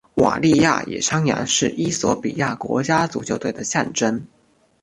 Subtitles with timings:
[0.15, 4.25] 瓦利亚野山羊是衣索比亚国家足球队的象征。